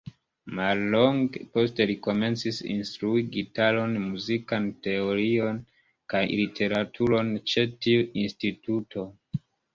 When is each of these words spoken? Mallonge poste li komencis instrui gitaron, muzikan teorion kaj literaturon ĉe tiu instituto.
Mallonge 0.59 1.41
poste 1.57 1.85
li 1.91 1.95
komencis 2.07 2.61
instrui 2.75 3.21
gitaron, 3.35 3.93
muzikan 4.07 4.65
teorion 4.89 5.61
kaj 6.15 6.23
literaturon 6.41 7.31
ĉe 7.55 7.69
tiu 7.87 8.11
instituto. 8.25 9.09